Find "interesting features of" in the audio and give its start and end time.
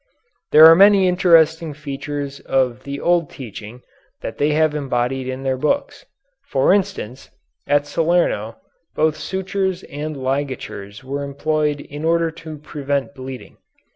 1.07-2.85